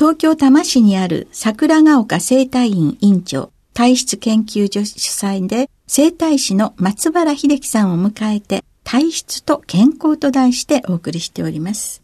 [0.00, 12.02] 東京多摩市にある桜ヶ丘生態院院長体質研究所主催で生態師の松原秀樹さんを迎えて体質と健康と題してお送りしております。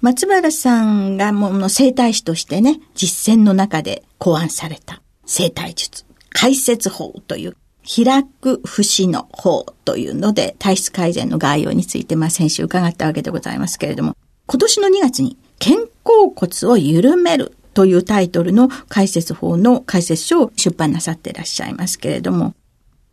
[0.00, 22.54] 松原さんがもの生態師としてね、実践の中で考案された生態術、解説法という開く節の法というので体質改善の概要についてまあ先週伺ったわけでございますけれども、今年の2月に肩甲骨を緩めるというタイトルの解説法の解説書を出版なさっていらっしゃいますけれども、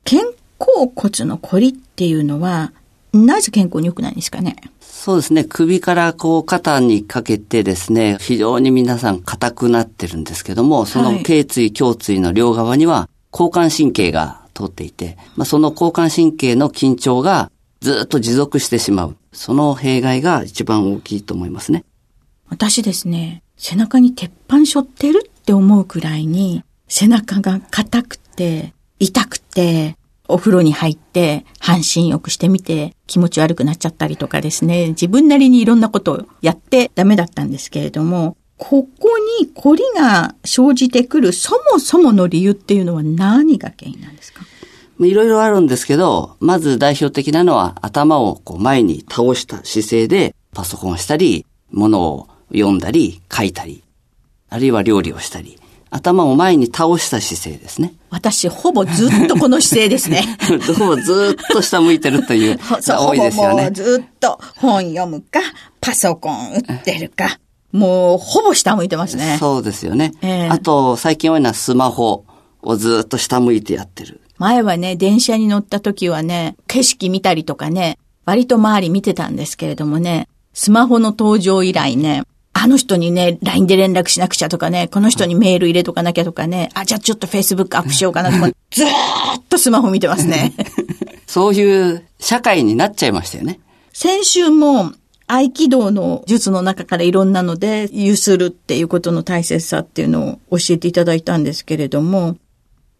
[0.03, 0.23] 肩
[0.57, 2.73] 甲骨の凝りっていうのは、
[3.13, 4.55] なぜ健康に良くないんですかね？
[4.79, 5.43] そうですね。
[5.43, 19.15] 首からこう肩にかけてですね、非常に皆さん硬くなってるんですけども、その頸椎、胸椎の両側には交感神経が通っていて、まあ、その交感神経の緊張がずっと持続してしまう。
[19.33, 21.83] その弊害が一番大きいと思いますね。
[22.51, 29.95] 私ですね、背中に鉄板背負ってるって思うくらいに、背中が硬くて、痛くて、
[30.27, 44.41] お風呂に入って半身浴してみて気持ち悪くなっちゃったりとかですね、自分なりにいろんなことをやってダメだったんですけれども、ここに凝りが生じてくるそもそもの理由っていうのは何が原因なんですか？
[44.99, 53.83] いろいろあるんですけど、まず代表的なのは頭をこう前に倒した姿勢でパソコンをしたり、物を読んだり書いたり、
[54.49, 55.57] あるいは料理をしたり、
[55.89, 57.93] 頭を前に倒した姿勢ですね。
[58.09, 60.23] 私、ほぼずっとこの姿勢ですね。
[60.67, 63.71] どうもずっと下向いてるという 多いですよね。
[63.71, 65.41] ずっと本読むか、
[65.81, 67.39] パソコン打ってるか、
[67.73, 69.37] もうほぼ下向いてますね。
[69.39, 70.13] そうですよね。
[70.21, 72.23] えー、あと、最近多いのはスマホ
[72.61, 74.21] をずっと下向いてやってる。
[74.37, 82.23] 前はね、電車に乗った時はね、景色見たりとかね、割と周り見てたんですけれどもね、スマホの登場以来ね、
[82.63, 90.53] あの人にね、LINE で連絡しなくちゃとかね、この人にメール入れとかなきゃとかね、あ、じゃあちょっと Facebook アップしようかなとか、ずーっとスマホ見てますね。
[91.25, 93.59] そういう社会になっちゃいましたよね。
[93.93, 94.91] 先週も、
[95.25, 102.37] 合気道の術の中からいろんなので、ゆするっていうことの大切さっていうのを教えていただいたんですけれども、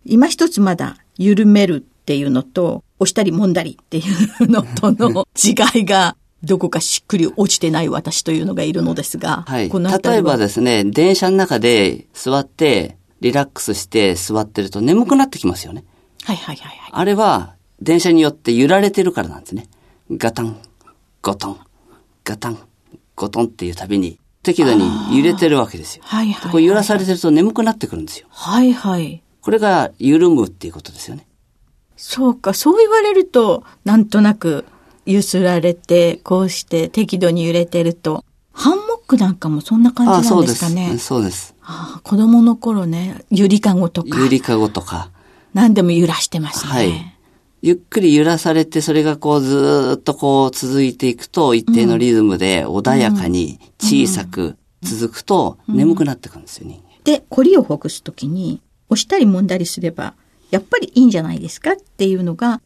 [0.05, 4.01] 今一つまだ緩めるっていうのと、押したり揉んだりってい
[4.39, 9.69] うのとの違いが、どこかしっくり落ちてない私というのがいるのですが、はい。
[9.69, 15.84] 例えばですね、電車の中で座って、リラックスして座ってると眠くなってきますよね。
[16.24, 16.90] はいはいはい、はい。
[16.91, 19.68] あれは、電車によって揺られてるからなんですね。
[20.12, 20.57] ガタン、
[21.22, 21.59] ゴトン、
[22.24, 22.57] ガタン、
[23.16, 26.04] ゴトンっていうたびに、適度に揺れてるわけですよ。
[26.06, 28.27] はいはい、こう揺らされてると眠くなってくるんですよ。
[28.31, 29.21] はいはい。
[29.42, 31.27] これが緩むっていうことですよね。
[31.95, 34.65] そうか、そう言われると、なんとなく
[35.06, 40.86] 揺すられて、こうして適度に揺れてると、ハンモックなんかもそんな感じなんですかね。
[40.86, 41.06] そうです。
[41.06, 41.56] そうです。
[41.63, 44.19] あ子供の頃ね、ゆりかごとか。
[44.21, 45.09] ゆりかごとか。
[45.53, 46.71] 何でも揺らしてますね。
[46.71, 47.18] はい。
[47.62, 56.83] ゆっくり揺らされて、それがこうずっとこう続いていくと、一定のリズムで穏やかに小さく続くと、眠くなってくるんですよ、人間。
[57.03, 60.15] で、凝りをほぐすときに、押したり揉んだりすれば、
[60.50, 62.62] やっぱりいいんじゃないですかっていうのが、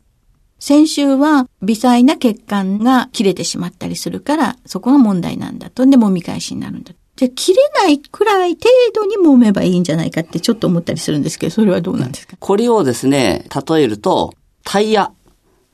[0.65, 5.85] 先週は微細な血管が切れてしまったりするから、そこが問題なんだと。
[5.85, 6.91] で、もみ返しになるんだ。
[7.15, 14.33] じゃ切れないくらい程度に揉めばいいんじゃないかってちょっと思ったりするんですけど、それはどうなんですか、これをですね、例えると、
[14.63, 15.11] タイヤ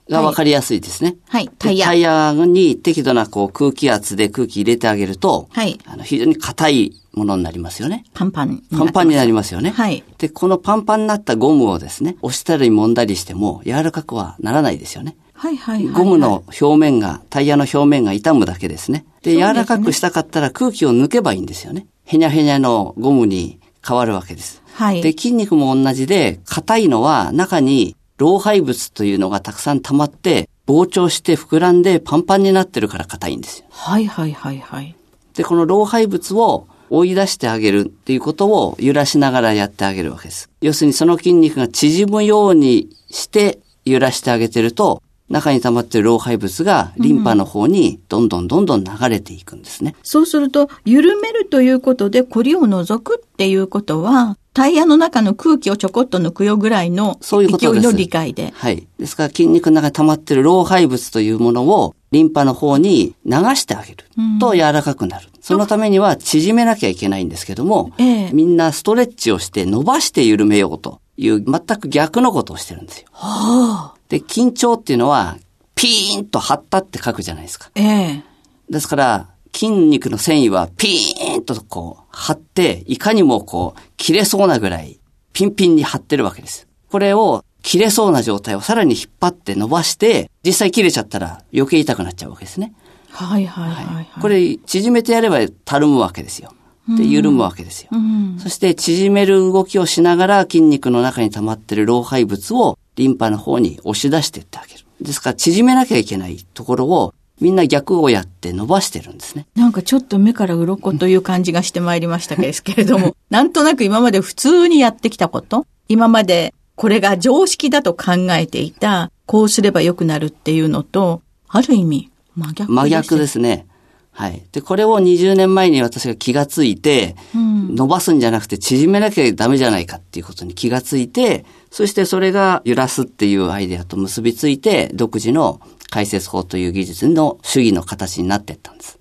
[0.10, 1.16] がわかりやすいですね。
[1.30, 1.86] はい、タイヤ。
[1.86, 5.80] タイヤに適度なこう空気圧で空気入れてあげると、はい。
[5.86, 8.06] あの非常に硬いものになりますよね。
[8.14, 9.72] パンパンパンパンになりりますよね。
[9.72, 10.04] はい。
[10.18, 15.16] で、このパンパンになったゴムをですね、押したり揉んだりしても柔らかくはならないですよね。
[15.34, 15.94] はいはいはい。
[15.94, 19.06] ゴムの表面が、タイヤの表面が傷むだけですね。
[19.24, 21.88] で、柔らかくしたかったら空気を抜けばいいんですよね。
[22.04, 24.62] へにゃへにゃのゴムに変わるわけです。
[24.74, 25.02] はい。
[25.02, 33.66] で、筋肉も同じで、硬いのは中に老廃物というのがたくさん溜まって、膨張して膨らんでパンパンになってるから硬いんですよ。
[33.72, 34.96] はいはいはいはい。
[35.34, 40.50] で、この老廃物を追い出してあげるっていうことを揺らしながらやってあげるわけです。
[40.62, 49.96] 要するにその筋肉が縮むようにして揺らしてあげてると、中に溜まってる老廃物がリンパの方にどんどんどんどん流れていくんですね。
[50.04, 57.82] そうすると、緩めるということで、コリを除くっていうことは、タイヤの中の空気をちょこっと抜くよぐらいのそういうことです。
[57.84, 58.52] 勢いの理解で。
[58.54, 58.86] はい。
[59.00, 64.04] ですから筋肉の中に溜まってる老廃物というものをリンパの方に流してあげる
[64.42, 65.30] と柔らかくなる。
[65.42, 73.08] そのためには縮めなきゃいけないんですけども、ええみんなストレッチをして伸ばして緩めようという全く逆のことをしてるんですよ。
[73.12, 74.00] はあ。
[74.08, 75.38] で、緊張っていうのは
[75.76, 77.72] ピーンと張ったって書くじゃないですか。
[77.76, 78.24] ええ。
[78.70, 85.00] ですから、筋肉の繊維はピーンとこう張って、いかにもこう切れそうなぐらい
[85.34, 86.68] ピンピンに張ってるわけです。
[86.90, 92.74] これを切れそうな状態をさらに引っ張って伸ばして、実際切れちゃったら余計痛くなっちゃうわけですね。
[93.12, 94.08] はいはいはい、はい。
[94.22, 96.54] これ縮めてやればたるむわけですよ。
[96.98, 97.90] で、緩むわけですよ。
[97.92, 98.38] うん。
[98.40, 104.86] そして縮める動きをしながら筋肉の中に溜まってる老廃物をリンパの方に押し出していってあげる。
[105.00, 109.48] ですから縮めなきゃいけないところをみんな逆をやって伸ばしてるんですね。
[109.56, 122.72] なんかちょっと目から鱗という感じがしてまいりましたですけれども、 なんとなく今まで普通にやってきたこと、今までこれが常識だと考えていた、こうすれば良くなるっていうのと、ある意味真逆です。
[122.72, 123.68] 真逆ですね。
[124.12, 124.46] はい。
[124.52, 127.76] で、これを20年前に私が気がついて、うん。
[127.76, 139.00] 伸ばすんじゃなくて縮めなきゃダメじゃないかっていうことに気がついて、そしてそれが揺らすっていうアイデアと結びついて、独自の解説法という技術の主義の形になっていったんです。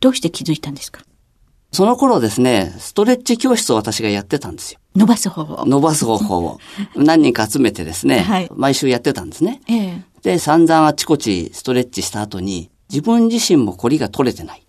[0.00, 1.02] どうして気づいたんですか？
[1.72, 4.80] その頃ですね、ストレッチ教室を私がやってたんですよ。
[4.96, 5.64] 伸ばす方法。
[5.66, 6.58] 伸ばす方法を
[6.96, 9.60] 何人か集めてですね、はい毎週やってたんですね。
[9.68, 10.02] ええ。
[10.22, 14.62] で、散々あちこちストレッチした後に、自分自身もコリが取れてない。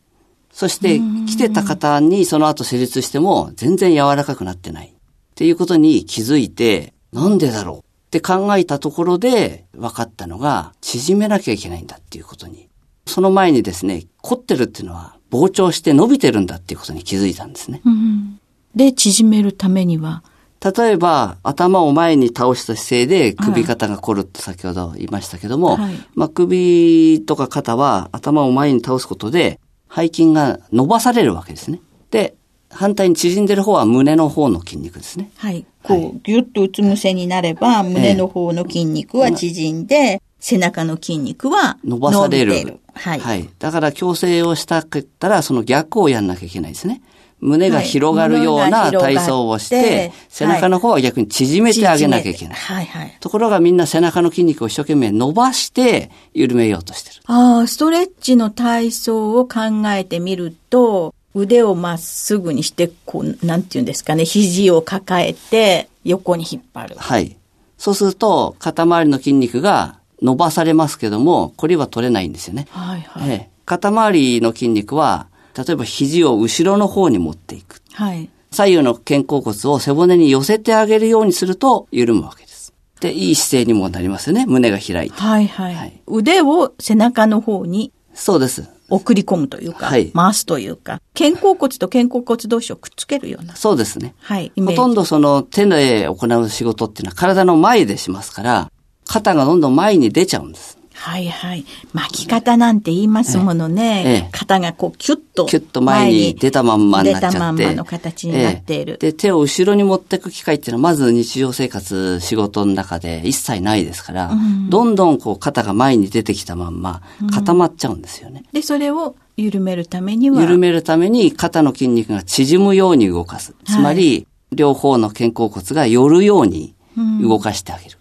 [0.51, 4.87] そして、来てた方にその後施術しても全然柔らかくなってない。
[4.87, 4.91] っ
[5.35, 7.77] ていうことに気づいて、なんでだろう？
[7.77, 7.81] っ
[8.11, 12.67] て考えたところで分かったのが、縮めなきゃいけないんだっていうことに。
[13.07, 17.81] その前にですね、凝ってるっていうのは膨張して伸びてるんだっていうことに気づいたんですね。
[17.85, 18.39] うん。
[18.75, 20.23] で、縮めるためには、
[20.61, 29.59] 例えば、頭を前に倒した姿勢で首肩が凝るって先ほど言いましたけども、はいまあ、首とか肩は頭を前に倒すことで
[29.93, 31.79] 背筋が伸ばされるわけですね。
[32.11, 32.35] で、
[32.69, 35.31] 反対に縮んでる方は胸の方の筋肉ですね。
[35.37, 35.65] はい。
[35.81, 42.79] こう、ぎゅっとうつ伏せになれば、胸の方の筋肉は縮んで、背中の筋肉は伸ばされる。
[42.93, 43.19] はい。
[43.19, 43.49] はい。
[43.59, 47.01] だから矯正をしたかったらその逆をやんなきゃいけないですね。
[47.41, 52.55] 胸が広がるようはいな体操をして、背中の方は逆に縮めてあげなきゃいけない。
[52.55, 53.17] はいはい。
[53.19, 57.21] ところがみんな背中の筋肉を一生懸命伸ばして緩めようとしてる。
[57.27, 66.95] ああ、ストレッチの体操を考えてみると、腕をまっすぐにして、こう、なんていうんですかね、肘を抱えて、横に引っ張る。
[66.97, 67.37] はい。
[67.77, 72.67] そうすると、肩周りの筋肉が伸ばされますけども、これは取れないんですよね。
[72.71, 73.29] はいはい。
[73.29, 77.83] ええ肩周りの筋肉は、例えば肘を後ろの方に持っていく。
[77.93, 78.27] はい。
[78.49, 82.73] 左右の肩甲骨を背骨に寄せてあげるようにすると緩むわけです。
[82.99, 84.47] で、いい姿勢にもなりますよね。
[84.47, 85.21] 胸が開いて。
[85.21, 85.75] はいはい。
[85.75, 88.67] はい腕を背中の方にそうです。
[88.89, 93.55] 送り込むというか、はい回すというか、肩甲骨と肩甲骨同士をくっつけるような。
[93.55, 94.15] そうですね。
[94.19, 94.51] はい。
[94.57, 98.71] ほとんどその手で行う仕事っていうのは体の前でしますから、
[99.09, 100.77] 肩がどんどん前に出ちゃうんです。
[100.93, 101.65] はいはい。
[101.93, 104.03] 巻き方なんて言いますものね。
[104.05, 105.45] ええ肩がこうキュッと。
[105.47, 107.33] キュッと前に出たまんまになっちゃって。
[107.33, 108.99] 出たまんまの形になっている。
[109.01, 114.31] ええで、手を後ろに持っていく機会っていうのはまず日常生活、仕事の中で一切ないですから、
[114.69, 117.01] どんどんこう肩が前に出てきたまんま
[117.33, 118.43] 固まっちゃうんですよね。
[118.51, 120.41] で、それを緩めるためには。
[120.41, 123.55] 緩めるために肩の筋肉が縮むように動かす。
[123.65, 126.75] つまり、両方の肩甲骨が寄るように
[127.21, 127.98] 動かしてあげる。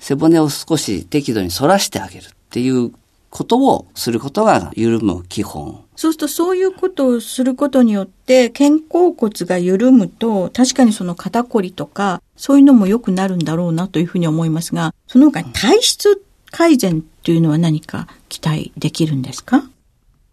[0.00, 2.90] 背骨を少し適度に反らしてあげるっていう
[3.30, 5.84] ことをすることが緩む基本。
[5.94, 19.62] そうするとそういうことをすることによって肩甲骨が緩むと確かにその肩こりとかそういうのも良くなるんだろうなというふうに思いますが、その他に体質改善っていうのは何か期待できるんですか？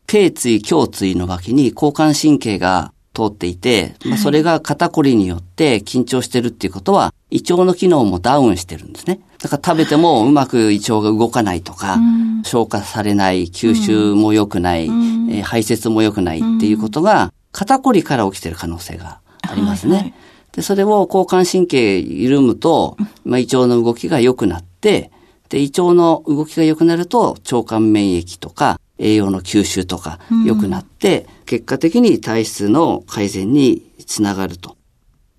[0.07, 9.19] 頸椎、胸椎の脇に交感神経が通っていて、まあ、それが肩こりによって緊張してるっていうことは、胃腸の機能もダウンしてるんですね。
[9.39, 11.98] だから食べてもうまく胃腸が動かないとか、
[12.43, 19.93] 消化されない、吸収も良くない、えー、排泄も良くないっていうことが、肩こりから起きてる可能性がありますね。
[19.93, 20.13] はいはい、
[20.53, 25.12] で、それを交感神経緩むと、まあ、胃腸の動きが良くなって、
[25.50, 34.76] で、胃腸の動きが良くなると、腸管免疫とか、栄養の吸収とか良くなって、うん、結果的に体質の改善につながると。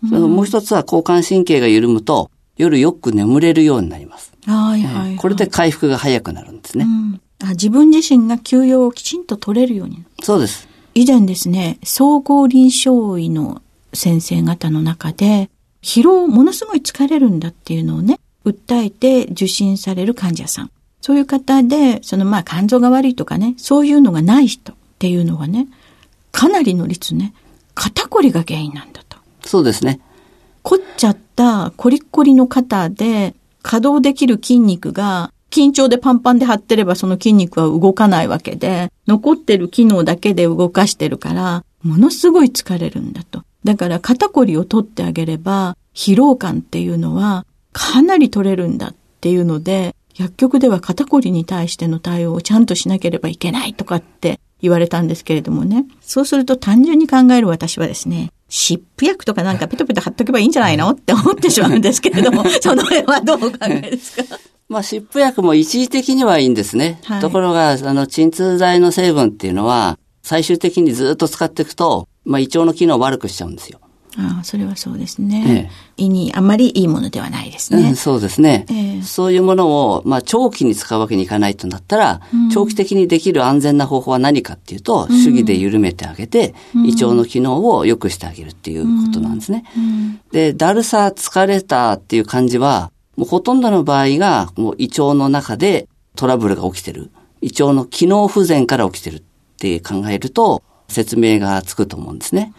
[0.06, 4.32] それもう一つは交感神経が緩むと、夜よく眠れるようになります。
[4.44, 7.50] はいはい、はい、これで回復が早くなるんですね、うん、あ。
[7.50, 10.68] 自分自身が休養をきちんと取れるようにそうです。
[10.94, 13.62] 以前ですね、総合臨床医の
[13.92, 15.50] 先生方の中で、
[15.82, 20.70] 疲労ものすごい疲れるんだっていうのをね、訴えて受診される患者さん。
[21.00, 25.68] そういう方で、そのまあ肝臓が悪いとかね、そういうのがない人っていうのはね、
[26.32, 27.32] かなりの率ね、
[27.74, 28.97] 肩こりが原因なんだと。
[29.48, 29.98] そうですね。
[30.62, 43.42] 凝っちゃったコリッコリの肩で稼働できる筋肉が緊張でパンパンで張ってればその筋肉は動かないわけで、残ってる機能だけで動かしてるから、ものすごい疲れるんだと。
[43.64, 55.86] だから肩こりを取ってあげれば、疲労感っていうのはかなり取れるんだっていうので、薬局では肩こりに対しての対応をちゃんとしなければいけないとかって言われたんですけれどもね。
[56.00, 64.38] そうすると単純に考える私はですね、湿布薬とかなんかペトペト貼っとけばいいんじゃないのって思ってしまうんですけれども、 その辺はどうお考えですか？
[64.68, 66.98] まあ、湿布薬も一時的にはいいんですね。
[67.04, 73.80] はい、ところが、あの、鎮痛剤の成分っていうのは、最終的にずっと使っていくと、まあ、胃腸の機能を悪くしちゃうんですよ。
[74.18, 75.44] ああ、それはそうですね。
[75.46, 77.90] ええ、胃にあまりいいものではないですね。
[77.90, 89.64] うん、そうですね、ええ、そういうものを、まあ、長期に使うわけにいかないとなったら、うん、長期的にできる安全な方法は何かっていうと、うん、主義で緩めてあげて、胃腸の機能を良くしてあげるっていうことなんですね。
[90.32, 97.10] で、だるさ、疲れたっていう感じは、もうほとんどの場合が、もう胃腸の中でトラブルが起きてる。
[97.40, 99.22] 胃腸の機能不全から起きてるっ
[99.58, 102.52] て考えると、説明がつくと思うんですね。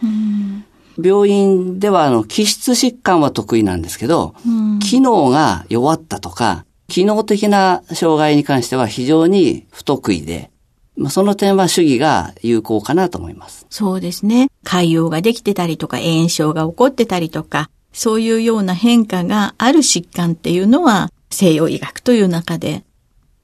[0.96, 10.50] うん病院ではあの気質疾患は得意なんですけど、うん、機能が弱ったとか、機能的な障害に関しては非常に不得意で、
[10.96, 13.66] まあ、その点は主義が有効かなと思います。
[13.70, 14.48] そうですね。
[14.64, 22.84] 潰瘍ができてたりとか、炎症が起こってたりとか、そういうような変化がある疾患っていうのは西洋医学という中で、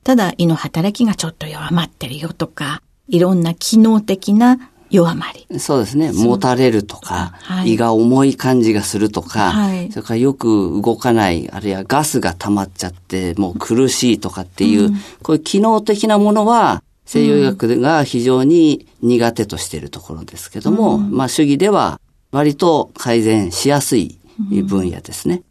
[0.04, 5.58] ただ胃の働きがちょっと弱まってるよとか、いろんな機能的な弱まり。
[5.58, 6.12] そうですね。
[6.12, 22.00] もたれるとか、はい、胃が重い感じがするとか、はい、それからよく動かない、あるいはガスが溜まっちゃって、もう苦しいとかっていう、うん、こういう機能的なものは、西洋医学が非常に苦手としているところですけども、うん、まあ主義では
[22.32, 24.18] 割と改善しやすい
[24.64, 25.42] 分野ですね。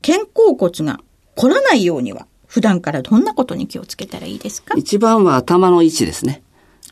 [0.00, 1.00] 肩甲骨が
[1.34, 4.74] 凝らないようには、普段からどんなことに気をつけたらいいですか？
[4.76, 6.42] 一番は頭の位置ですね。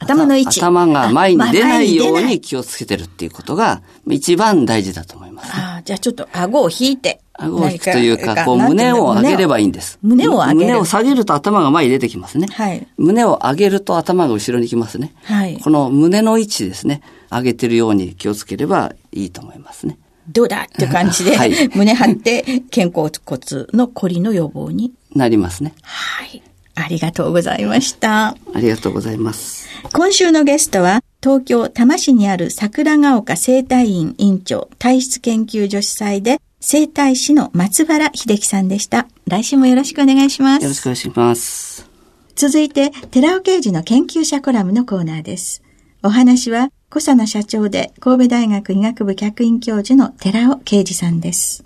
[0.00, 0.60] 頭の位置。
[0.60, 7.20] 頭が前に出ないように気をつけてるっていうことが一番大事だと思います、ね、ああ、じゃあちょっと顎を引いて。
[7.34, 9.98] 顎を引くというか、こう胸を上げればいいんです。
[10.02, 10.56] 胸を上げる。
[10.56, 12.48] 胸を下げると頭が前に出てきますね。
[12.50, 12.86] はい。
[12.98, 15.14] 胸を上げると頭が後ろに来ますね。
[15.24, 15.58] はい。
[15.58, 17.00] この胸の位置ですね。
[17.30, 19.98] 上げてるように気をつければいいと思いますね。
[20.28, 25.72] どうだって感じで、 はい、胸張って肩甲骨の凝りの予防になりますね。
[25.82, 26.42] はい。
[26.74, 28.28] ありがとうございました。
[28.28, 29.68] ありがとうございます。
[29.92, 39.06] 今週のゲストは、東京多摩市にある桜ヶ丘生態院院長体質研究所主催で、生態師の松原秀樹さんでした。
[39.26, 40.62] 来週もよろしくお願いします。
[40.62, 41.88] よろしくお願いします。
[42.36, 45.62] 続いて、寺尾刑事の研究者コラムのコーナーです。
[46.02, 51.64] お話は、小佐野社長で神戸大学医学部客員教授の寺尾啓二さんです。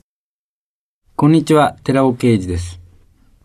[1.16, 2.83] こんにちは、寺尾啓二です。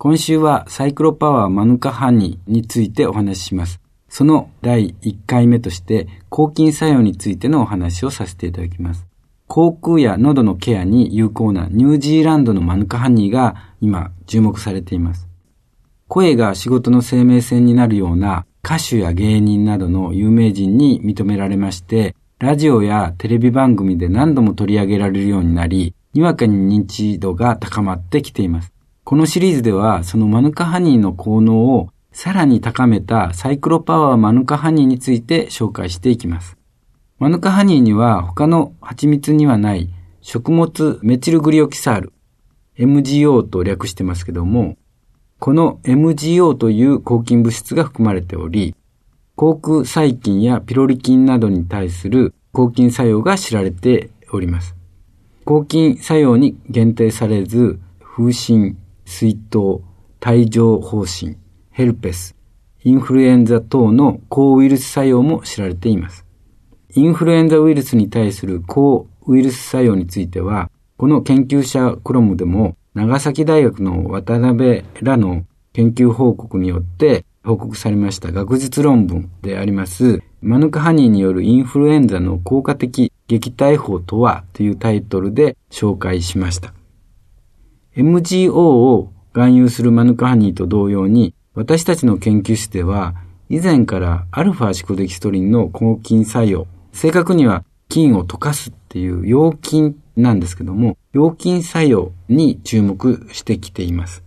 [0.01, 3.82] 今週はサイクロパワーマヌカハニーについてお話しします。
[4.08, 9.06] その第1回目として、抗菌作用についてのお話をさせていただきます。
[9.48, 15.27] 口腔や喉のケアに有効なニュージーランドのマヌカハニーが今注目されています。
[16.08, 28.72] 声が仕事の生命線になるような歌手や芸人などの有名人に認められまして、ラジオやテレビ番組で何度も取り上げられるようになり、にわかに認知度が高まってきています。
[29.09, 36.57] このシリーズでは、そのマヌカハニーの効能をさらに高めたサイクロパワーマヌカハニーについて紹介していきます。
[37.17, 39.89] マヌカハニーには他の蜂蜜にはない
[40.21, 42.13] 食物メチルグリオキサール、
[42.77, 44.77] MGO と略してますけども、
[45.39, 48.75] この MGO という抗菌物質が含まれており、
[49.35, 54.75] 口腔細菌やピロリ菌などに対する抗菌作用が知られております。
[55.45, 58.77] 抗菌作用に限定されず、風疹、
[59.09, 59.81] 水筒、
[60.25, 61.35] 帯状疱疹、
[61.71, 62.35] ヘルペス、
[62.83, 66.25] インフルエンザ等の抗ウイルス作用も知られています。
[66.93, 86.73] インフルエンザウイルスに対する抗ウイルス作用については、この研究者クロムでも長崎大学の渡辺らの研究報告によって報告されました学術論文であります、マヌカハニーによるインフルエンザの効果的撃退法とはというタイトルで紹介しました。
[88.00, 93.13] MGO を含有するマヌカハニーと同様に、私たちの研究室では、
[93.50, 104.24] 以前からアルファシコデキストリンの抗菌作用、正確には菌を溶かすっていう溶菌なんですけども、溶菌作用に注目してきています。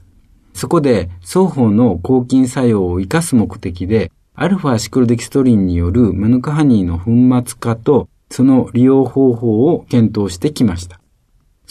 [0.53, 11.02] そこで双方の抗菌作用を活かす目的で、アルファシクロデキストリンによるマヌカハニーの粉末化とその利用方法を検討してきました。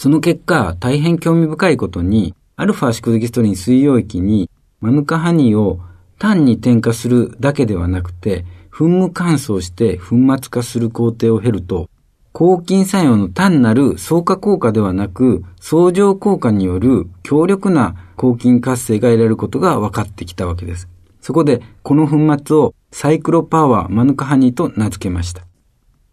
[0.02, 5.78] その結果、大変興味深いことに、アルファシクデキストリン水溶液にマヌカハニーを
[6.18, 11.88] 単に添加するだけではなくて、噴霧乾燥して粉末化する工程を経ると、
[12.32, 20.88] 抗菌作用の単なる相加効果ではなく、相乗効果による強力な抗菌活性が得られることが分かってきたわけです。
[21.20, 25.46] そこで、この粉末をサイクロパワーマヌカハニーと名付けました。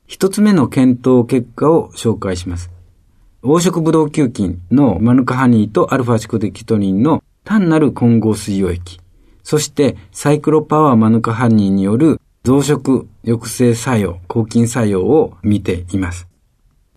[0.06, 2.70] 一つ目の検討結果を紹介します。
[3.42, 9.00] 黄色ブドウ球菌のマヌカハニーとアルファシコデキトリンの単なる混合水溶液。
[9.44, 16.28] そしてサイクロパワーマヌカハニーによる増殖抑制作用、抗菌作用を見ています。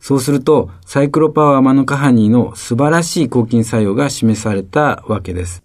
[0.01, 5.63] そうすると、サイクロパワーマヌカハニーの素晴らしい抗菌作用が示されたわけです。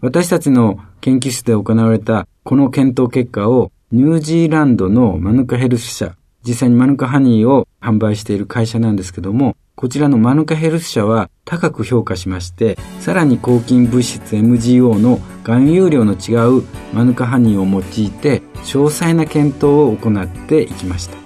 [0.00, 21.16] 私たちの研究室で行われたこの検討結果をニュージーランドのマヌカヘルス社、実際にマヌカハニーを販売している会社なんですけども、こちらのマヌカヘルス社は高く評価しまして、さらに抗菌物質 MGO の含有量の違うマヌカハニーを用いて詳細な検討を行っていきました。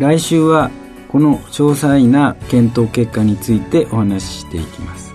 [0.00, 0.72] 来週は
[1.06, 5.14] この詳細な検討結果についてお話ししていきます。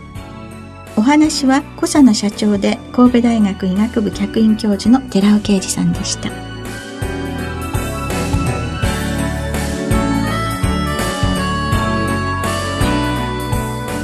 [0.95, 6.50] お話は小佐野社長で神戸大学医学部客員教授の寺尾啓二さんでした。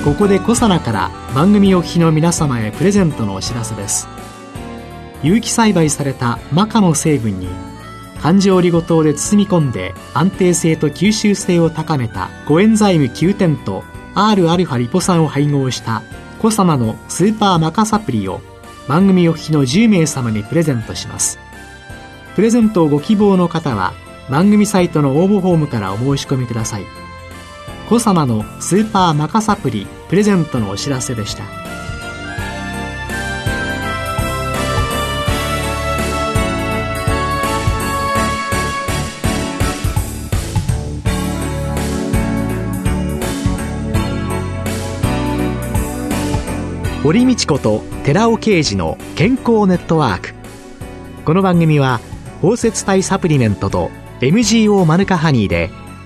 [0.08, 4.08] ここで小佐奈から番組お聞きの皆様へプレゼントのお知らせです。
[5.22, 7.50] 有機栽培されたマカの成分に
[8.22, 13.84] 環状オリゴ糖で包み込んで安定性と吸収性を高めたコエンザイム9点と
[14.16, 16.04] Rα リポ酸を配合した
[16.40, 18.40] コサナのスーパーマカサプリを
[18.88, 21.38] 番組お聞きの10名様にプレゼントします。
[22.34, 23.92] プレゼントをご希望の方は
[24.30, 27.07] 番組サイトの応募フォームからお申し込みください。
[27.88, 31.44] コサナのスーパーマカサプリプレゼントのお知らせでした。
[47.04, 50.34] 堀道子と寺尾啓二の健康ネットワーク。
[51.24, 52.02] この番組は
[52.42, 55.70] 包摂体サプリメントと MGO マヌカハニーで